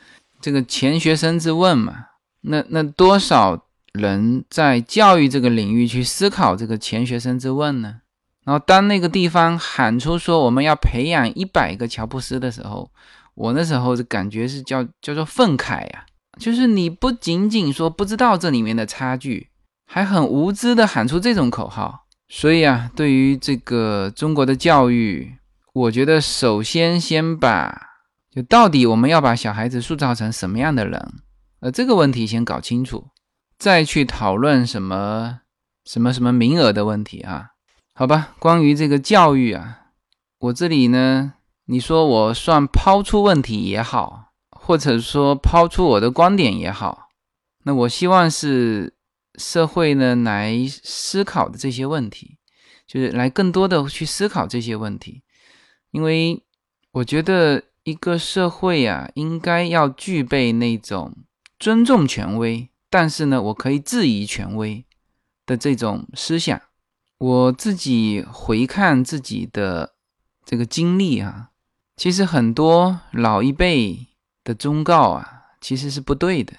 [0.42, 2.06] 这个钱学森之问嘛？
[2.42, 8.02] 那那多少人在教育这个领域去思考这个钱学森之问呢？
[8.46, 12.90] 然后当那个地方喊出说我们要培养一百个乔布斯的时候，
[13.36, 16.06] 我那时候的感觉是叫叫做愤慨呀，
[16.40, 19.50] 就是你不仅仅说不知道这里面的差距，
[19.86, 22.06] 还很无知的喊出这种口号。
[22.30, 25.36] 所以啊，对于这个中国的教育，
[25.74, 27.90] 我觉得首先先把
[28.32, 31.14] 就到底我们要把小孩子塑造成什么样的人，
[31.60, 33.08] 呃，这个问题先搞清楚，
[33.58, 35.42] 再去讨论什么
[35.84, 37.48] 什么什么名额的问题啊。
[37.94, 39.80] 好吧，关于这个教育啊，
[40.40, 41.34] 我这里呢，
[41.66, 44.29] 你说我算抛出问题也好，
[44.70, 47.10] 或者说抛出我的观点也好，
[47.64, 48.94] 那我希望是
[49.34, 52.38] 社会呢来思考的这些问题，
[52.86, 55.24] 就是来更多的去思考这些问题，
[55.90, 56.44] 因为
[56.92, 61.18] 我觉得一个社会啊，应该要具备那种
[61.58, 64.86] 尊重权威，但是呢，我可以质疑权威
[65.48, 66.62] 的这种思想。
[67.18, 69.96] 我自己回看自己的
[70.46, 71.50] 这个经历啊，
[71.98, 74.06] 其实很多老一辈
[74.50, 76.54] 的忠告啊，其实是不对的，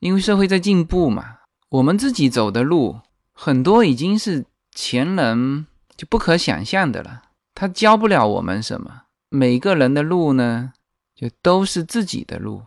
[0.00, 1.24] 因为社会在进步嘛，
[1.70, 3.00] 我们自己走的路
[3.32, 5.66] 很多已经是前人。
[5.96, 7.24] 就不可想象的了，
[7.54, 9.02] 他教不了我们什么。
[9.28, 10.72] 每个人的路呢，
[11.14, 12.62] 就都是自己的路，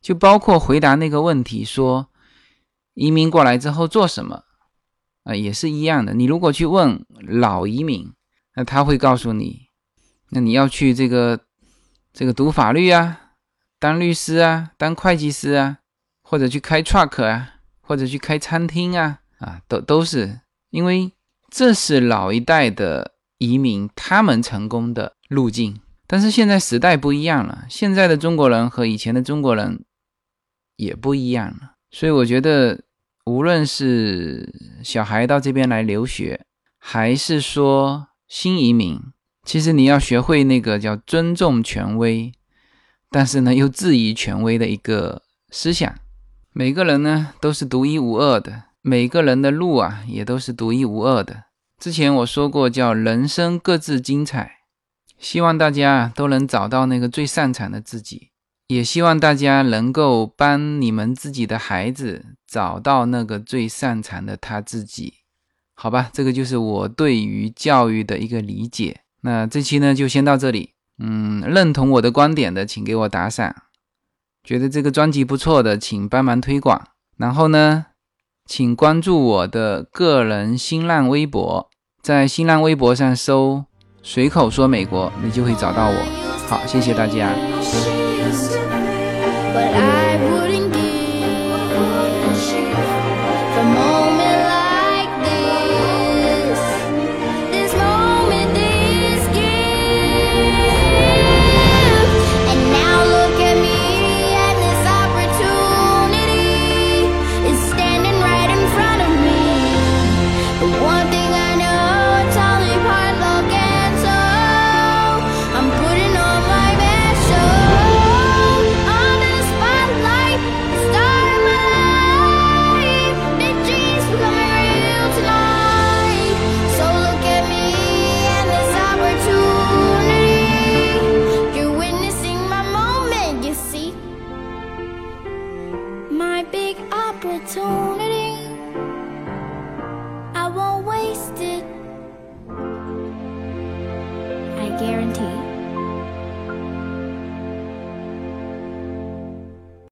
[0.00, 2.08] 就包括回答那个问题，说
[2.94, 4.44] 移民过来之后做什么
[5.24, 6.14] 啊，也是一样的。
[6.14, 8.10] 你如果去问老移民，
[8.54, 9.68] 那他会告诉你，
[10.30, 11.40] 那你要去这个
[12.14, 13.27] 这个读法律啊，
[13.78, 15.78] 当律师啊，当会计师啊，
[16.22, 21.12] 或者去开 truck 啊，或者去开餐厅啊，啊，都都是因为。
[21.50, 29.82] 这是老一代的移民他们成功的路径，但是现在时代不一样了，现在的中国人和以前的中国人
[30.76, 32.82] 也不一样了，所以我觉得，
[33.24, 34.52] 无论是
[34.84, 36.44] 小孩到这边来留学，
[36.78, 39.00] 还是说新移民，
[39.44, 42.30] 其实你要学会那个叫尊重权威，
[43.10, 45.94] 但是呢又质疑权威的一个思想。
[46.52, 48.64] 每个人呢都是独一无二的。
[48.82, 51.44] 每个人的路啊，也都是独一无二的。
[51.78, 54.58] 之前我说过，叫人生各自精彩。
[55.18, 58.30] 希望大家都能找到那个最擅长的自己，
[58.68, 65.14] 也希望大家能够帮你们自己的孩子找到那个最擅长的他自己。
[65.74, 69.00] 好吧，这个就是我对于教育的一个理解。
[69.22, 70.74] 那这期呢，就先到这里。
[70.98, 73.52] 嗯，认同我的观点的，请给我打赏；
[74.42, 76.88] 觉得这个专辑不错的，请帮忙推广。
[77.16, 77.86] 然后呢？
[78.50, 81.68] 请关注我的个人新浪微博，
[82.00, 83.66] 在新浪微博上搜
[84.02, 85.94] “随口说美国”，你就会找到我。
[86.48, 87.34] 好，谢谢大家。